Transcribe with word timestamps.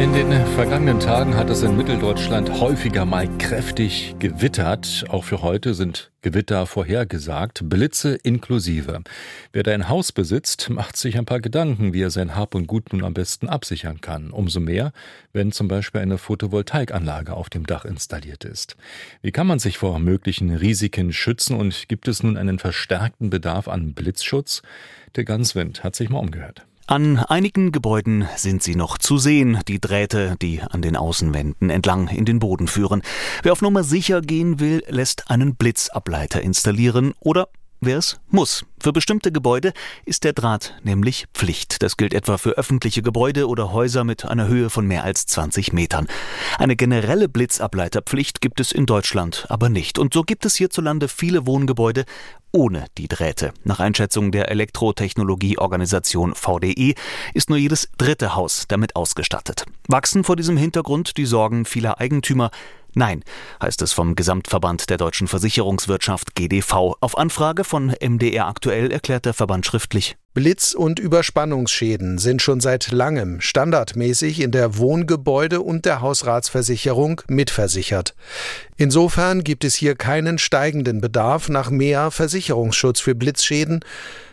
In 0.00 0.14
den 0.14 0.46
vergangenen 0.54 0.98
Tagen 0.98 1.36
hat 1.36 1.50
es 1.50 1.62
in 1.62 1.76
Mitteldeutschland 1.76 2.58
häufiger 2.58 3.04
mal 3.04 3.28
kräftig 3.36 4.14
gewittert. 4.18 5.04
Auch 5.10 5.24
für 5.24 5.42
heute 5.42 5.74
sind 5.74 6.10
Gewitter 6.22 6.64
vorhergesagt, 6.64 7.68
Blitze 7.68 8.14
inklusive. 8.14 9.02
Wer 9.52 9.62
da 9.62 9.72
ein 9.72 9.90
Haus 9.90 10.12
besitzt, 10.12 10.70
macht 10.70 10.96
sich 10.96 11.18
ein 11.18 11.26
paar 11.26 11.40
Gedanken, 11.40 11.92
wie 11.92 12.00
er 12.00 12.08
sein 12.08 12.34
Hab 12.34 12.54
und 12.54 12.66
Gut 12.66 12.94
nun 12.94 13.04
am 13.04 13.12
besten 13.12 13.46
absichern 13.46 14.00
kann. 14.00 14.30
Umso 14.30 14.58
mehr, 14.58 14.92
wenn 15.34 15.52
zum 15.52 15.68
Beispiel 15.68 16.00
eine 16.00 16.16
Photovoltaikanlage 16.16 17.34
auf 17.34 17.50
dem 17.50 17.66
Dach 17.66 17.84
installiert 17.84 18.44
ist. 18.44 18.78
Wie 19.20 19.32
kann 19.32 19.46
man 19.46 19.58
sich 19.58 19.76
vor 19.76 19.98
möglichen 19.98 20.50
Risiken 20.50 21.12
schützen 21.12 21.56
und 21.56 21.90
gibt 21.90 22.08
es 22.08 22.22
nun 22.22 22.38
einen 22.38 22.58
verstärkten 22.58 23.28
Bedarf 23.28 23.68
an 23.68 23.92
Blitzschutz? 23.92 24.62
Der 25.16 25.24
Ganswind 25.24 25.84
hat 25.84 25.94
sich 25.94 26.08
mal 26.08 26.20
umgehört. 26.20 26.64
An 26.90 27.18
einigen 27.18 27.70
Gebäuden 27.70 28.26
sind 28.34 28.64
sie 28.64 28.74
noch 28.74 28.98
zu 28.98 29.16
sehen, 29.16 29.60
die 29.68 29.80
Drähte, 29.80 30.34
die 30.42 30.60
an 30.60 30.82
den 30.82 30.96
Außenwänden 30.96 31.70
entlang 31.70 32.08
in 32.08 32.24
den 32.24 32.40
Boden 32.40 32.66
führen. 32.66 33.02
Wer 33.44 33.52
auf 33.52 33.62
Nummer 33.62 33.84
sicher 33.84 34.20
gehen 34.20 34.58
will, 34.58 34.82
lässt 34.88 35.30
einen 35.30 35.54
Blitzableiter 35.54 36.42
installieren 36.42 37.14
oder 37.20 37.46
wer 37.80 37.98
es 37.98 38.20
muss. 38.28 38.64
Für 38.78 38.92
bestimmte 38.92 39.32
Gebäude 39.32 39.72
ist 40.04 40.24
der 40.24 40.32
Draht 40.32 40.74
nämlich 40.82 41.26
Pflicht. 41.34 41.82
Das 41.82 41.96
gilt 41.96 42.14
etwa 42.14 42.38
für 42.38 42.52
öffentliche 42.52 43.02
Gebäude 43.02 43.48
oder 43.48 43.72
Häuser 43.72 44.04
mit 44.04 44.24
einer 44.24 44.48
Höhe 44.48 44.70
von 44.70 44.86
mehr 44.86 45.04
als 45.04 45.26
20 45.26 45.72
Metern. 45.72 46.06
Eine 46.58 46.76
generelle 46.76 47.28
Blitzableiterpflicht 47.28 48.40
gibt 48.40 48.60
es 48.60 48.72
in 48.72 48.86
Deutschland 48.86 49.46
aber 49.48 49.68
nicht. 49.68 49.98
Und 49.98 50.14
so 50.14 50.22
gibt 50.22 50.44
es 50.44 50.56
hierzulande 50.56 51.08
viele 51.08 51.46
Wohngebäude 51.46 52.04
ohne 52.52 52.86
die 52.98 53.08
Drähte. 53.08 53.52
Nach 53.64 53.80
Einschätzung 53.80 54.32
der 54.32 54.50
Elektrotechnologieorganisation 54.50 56.34
VDE 56.34 56.94
ist 57.34 57.48
nur 57.48 57.58
jedes 57.58 57.88
dritte 57.96 58.34
Haus 58.34 58.64
damit 58.66 58.96
ausgestattet. 58.96 59.66
Wachsen 59.88 60.24
vor 60.24 60.36
diesem 60.36 60.56
Hintergrund 60.56 61.16
die 61.16 61.26
Sorgen 61.26 61.64
vieler 61.64 62.00
Eigentümer, 62.00 62.50
Nein, 62.94 63.22
heißt 63.62 63.82
es 63.82 63.92
vom 63.92 64.16
Gesamtverband 64.16 64.90
der 64.90 64.96
deutschen 64.96 65.28
Versicherungswirtschaft 65.28 66.34
GDV. 66.34 66.96
Auf 67.00 67.16
Anfrage 67.16 67.64
von 67.64 67.94
MDR 68.00 68.46
aktuell 68.46 68.90
erklärt 68.90 69.26
der 69.26 69.34
Verband 69.34 69.66
schriftlich. 69.66 70.16
Blitz- 70.32 70.74
und 70.74 71.00
Überspannungsschäden 71.00 72.18
sind 72.18 72.40
schon 72.40 72.60
seit 72.60 72.92
langem 72.92 73.40
standardmäßig 73.40 74.40
in 74.40 74.52
der 74.52 74.76
Wohngebäude- 74.76 75.60
und 75.60 75.84
der 75.84 76.00
Hausratsversicherung 76.00 77.22
mitversichert. 77.28 78.14
Insofern 78.76 79.42
gibt 79.42 79.64
es 79.64 79.74
hier 79.74 79.96
keinen 79.96 80.38
steigenden 80.38 81.00
Bedarf 81.00 81.48
nach 81.48 81.70
mehr 81.70 82.10
Versicherungsschutz 82.10 83.00
für 83.00 83.16
Blitzschäden, 83.16 83.84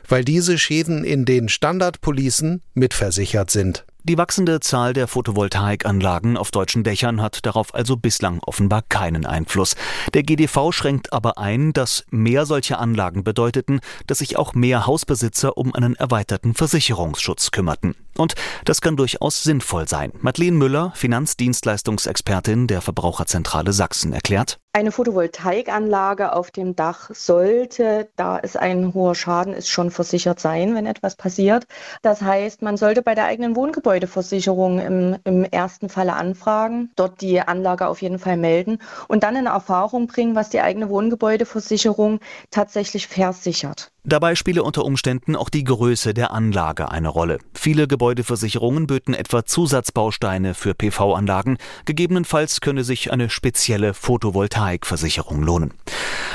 weil 0.08 0.24
diese 0.24 0.58
Schäden 0.58 1.04
in 1.04 1.26
den 1.26 1.50
Standardpolicen 1.50 2.62
mitversichert 2.74 3.50
sind. 3.50 3.86
Die 4.08 4.18
wachsende 4.18 4.62
Zahl 4.62 4.94
der 4.94 5.06
Photovoltaikanlagen 5.06 6.38
auf 6.38 6.50
deutschen 6.50 6.86
Dächern 6.86 7.22
hat 7.22 7.46
darauf 7.46 7.76
also 7.76 7.98
bislang 7.98 8.40
offenbar 8.40 8.82
keinen 8.88 9.26
Einfluss. 9.26 9.76
Der 10.14 10.24
GDV 10.24 10.72
schränkt 10.72 11.12
aber 11.12 11.38
ein, 11.38 11.74
dass 11.74 12.06
mehr 12.10 12.46
solche 12.46 12.78
Anlagen 12.78 13.26
bedeuteten, 13.26 13.82
dass 14.06 14.20
sich 14.20 14.38
auch 14.38 14.54
mehr 14.54 14.88
Hausbesitzer 14.88 15.58
um 15.58 15.76
einen 15.76 15.98
erweiterten 15.98 16.54
Versicherungsschutz 16.54 17.52
kümmerten. 17.52 17.96
Und 18.16 18.36
das 18.64 18.80
kann 18.80 18.96
durchaus 18.96 19.44
sinnvoll 19.44 19.90
sein. 19.90 20.14
Madeleine 20.22 20.56
Müller, 20.56 20.94
Finanzdienstleistungsexpertin 20.96 22.68
der 22.68 22.80
Verbraucherzentrale 22.80 23.74
Sachsen, 23.74 24.14
erklärt. 24.14 24.58
Eine 24.78 24.92
Photovoltaikanlage 24.92 26.34
auf 26.34 26.52
dem 26.52 26.76
Dach 26.76 27.10
sollte, 27.12 28.10
da 28.16 28.38
es 28.38 28.56
ein 28.56 28.94
hoher 28.94 29.16
Schaden 29.16 29.54
ist, 29.56 29.70
schon 29.70 29.90
versichert 29.90 30.40
sein, 30.40 30.76
wenn 30.76 30.86
etwas 30.86 31.16
passiert. 31.16 31.66
Das 32.04 32.22
heißt, 32.22 32.62
man 32.62 32.78
sollte 32.78 33.02
bei 33.02 33.16
der 33.16 33.26
eigenen 33.26 33.56
Wohngebäudeversicherung 33.56 34.78
im, 34.78 35.16
im 35.24 35.44
ersten 35.46 35.90
Falle 35.90 36.14
anfragen, 36.14 36.92
dort 36.96 37.22
die 37.22 37.42
Anlage 37.42 37.88
auf 37.88 38.04
jeden 38.04 38.20
Fall 38.20 38.38
melden 38.38 38.78
und 39.08 39.24
dann 39.24 39.36
in 39.36 39.48
Erfahrung 39.48 40.06
bringen, 40.06 40.36
was 40.36 40.52
die 40.52 40.62
eigene 40.62 40.90
Wohngebäudeversicherung 40.90 42.20
tatsächlich 42.52 43.08
versichert. 43.08 43.92
Dabei 44.10 44.36
spiele 44.36 44.64
unter 44.64 44.86
Umständen 44.86 45.36
auch 45.36 45.50
die 45.50 45.66
Größe 45.66 46.14
der 46.14 46.32
Anlage 46.32 46.90
eine 46.90 47.10
Rolle. 47.10 47.40
Viele 47.54 47.90
Gebäudeversicherungen 47.90 48.88
böten 48.88 49.14
etwa 49.14 49.44
Zusatzbausteine 49.44 50.54
für 50.54 50.74
PV-Anlagen. 50.74 51.58
Gegebenenfalls 51.84 52.62
könne 52.62 52.86
sich 52.86 53.12
eine 53.12 53.30
spezielle 53.30 53.94
Photovoltaikversicherung 53.94 55.44
lohnen. 55.44 55.74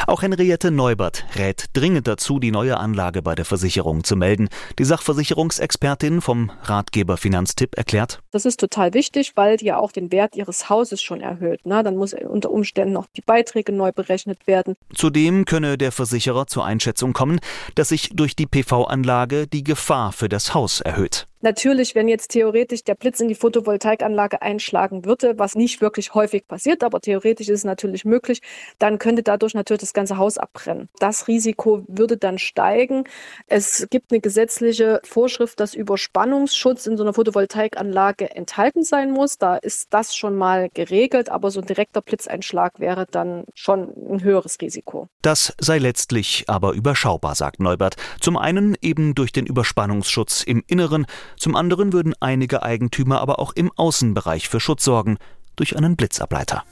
Auch 0.07 0.21
Henriette 0.21 0.71
Neubert 0.71 1.25
rät 1.37 1.67
dringend 1.73 2.07
dazu, 2.09 2.39
die 2.39 2.51
neue 2.51 2.77
Anlage 2.77 3.23
bei 3.23 3.35
der 3.35 3.47
Versicherung 3.47 4.05
zu 4.05 4.17
melden. 4.17 4.51
Die 4.79 4.85
Sachversicherungsexpertin 4.85 6.21
vom 6.21 6.51
Ratgeber 6.65 7.17
Finanztipp 7.17 7.79
erklärt. 7.79 8.21
Das 8.33 8.45
ist 8.45 8.61
total 8.61 8.93
wichtig, 8.93 9.33
weil 9.37 9.57
die 9.57 9.67
ja 9.67 9.79
auch 9.79 9.93
den 9.93 10.13
Wert 10.13 10.37
ihres 10.37 10.69
Hauses 10.69 11.01
schon 11.01 11.23
erhöht. 11.23 11.61
Na, 11.65 11.83
dann 11.83 11.97
muss 11.97 12.13
unter 12.13 12.51
Umständen 12.51 12.93
noch 12.93 13.07
die 13.17 13.23
Beiträge 13.23 13.73
neu 13.73 13.93
berechnet 13.93 14.47
werden. 14.47 14.75
Zudem 14.93 15.47
könne 15.47 15.79
der 15.79 15.93
Versicherer 15.93 16.47
zur 16.47 16.67
Einschätzung 16.67 17.15
kommen, 17.15 17.41
dass 17.75 17.89
sich 17.89 18.11
durch 18.13 18.37
die 18.37 18.47
PV-Anlage 18.47 19.47
die 19.47 19.65
Gefahr 19.65 20.13
für 20.13 20.29
das 20.29 20.55
Haus 20.55 20.81
erhöht. 20.81 21.27
Natürlich, 21.43 21.97
wenn 21.97 22.07
jetzt 22.07 22.29
theoretisch 22.29 22.85
der 22.85 22.95
Blitz 22.95 23.19
in 23.21 23.27
die 23.27 23.35
Photovoltaikanlage 23.35 24.43
einschlagen 24.43 25.05
würde, 25.05 25.39
was 25.39 25.57
nicht 25.57 25.81
wirklich 25.81 26.15
häufig 26.15 26.47
passiert, 26.47 26.85
aber 26.85 27.01
theoretisch 27.01 27.49
ist 27.49 27.59
es 27.59 27.65
natürlich 27.65 28.05
möglich, 28.05 28.41
dann 28.79 28.99
könnte 28.99 29.25
dadurch 29.25 29.53
natürlich 29.55 29.81
das 29.81 29.93
ganze 29.93 30.19
Haus 30.19 30.39
abbrennen. 30.39 30.89
Das 31.01 31.27
Risiko 31.27 31.85
würde 31.89 32.17
dann 32.17 32.39
steigen. 32.39 33.05
Es 33.49 33.89
gibt 33.91 34.13
eine 34.13 34.21
gesetzliche 34.21 35.01
Vorschrift, 35.05 35.59
dass 35.59 35.75
Überspannungsschutz 35.75 36.87
in 36.87 36.97
so 36.97 37.03
einer 37.03 37.13
Photovoltaikanlage 37.13 38.31
enthalten 38.35 38.85
sein 38.85 39.11
muss. 39.11 39.39
Da 39.39 39.57
ist 39.57 39.89
das 39.91 40.15
schon 40.15 40.37
mal 40.37 40.69
geregelt, 40.73 41.29
aber 41.29 41.51
so 41.51 41.61
ein 41.61 41.67
direkter 41.67 42.03
Blitzeinschlag 42.03 42.79
wäre 42.79 43.07
dann 43.11 43.45
schon 43.55 43.93
ein 44.11 44.23
höheres 44.23 44.59
Risiko. 44.61 45.09
Das 45.23 45.55
sei 45.59 45.79
letztlich 45.79 46.45
aber 46.47 46.73
überschaubar, 46.73 47.35
sagt 47.35 47.59
Neubert. 47.59 47.97
Zum 48.21 48.37
einen 48.37 48.77
eben 48.81 49.17
durch 49.17 49.33
den 49.33 49.47
Überspannungsschutz 49.47 50.45
im 50.45 50.63
Inneren, 50.69 51.07
zum 51.37 51.57
anderen 51.57 51.93
würden 51.93 52.15
einige 52.21 52.63
Eigentümer 52.63 53.21
aber 53.21 53.39
auch 53.39 53.53
im 53.53 53.71
Außenbereich 53.73 54.49
für 54.49 54.61
Schutz 54.61 54.85
sorgen 54.85 55.19
durch 55.57 55.77
einen 55.77 55.97
Blitzableiter. 55.97 56.65